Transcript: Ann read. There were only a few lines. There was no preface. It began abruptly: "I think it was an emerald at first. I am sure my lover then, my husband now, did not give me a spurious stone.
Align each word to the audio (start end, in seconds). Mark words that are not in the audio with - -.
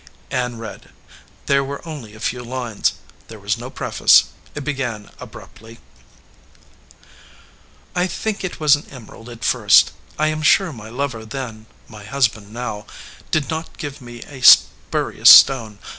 Ann 0.31 0.57
read. 0.57 0.89
There 1.45 1.63
were 1.63 1.87
only 1.87 2.15
a 2.15 2.19
few 2.19 2.43
lines. 2.43 2.93
There 3.27 3.37
was 3.37 3.55
no 3.59 3.69
preface. 3.69 4.23
It 4.55 4.63
began 4.63 5.11
abruptly: 5.19 5.77
"I 7.93 8.07
think 8.07 8.43
it 8.43 8.59
was 8.59 8.75
an 8.75 8.87
emerald 8.89 9.29
at 9.29 9.43
first. 9.45 9.91
I 10.17 10.25
am 10.29 10.41
sure 10.41 10.73
my 10.73 10.89
lover 10.89 11.23
then, 11.23 11.67
my 11.87 12.03
husband 12.03 12.51
now, 12.51 12.87
did 13.29 13.51
not 13.51 13.77
give 13.77 14.01
me 14.01 14.23
a 14.23 14.41
spurious 14.41 15.29
stone. 15.29 15.77